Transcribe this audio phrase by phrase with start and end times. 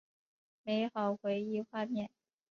[0.63, 2.09] 美好回忆画面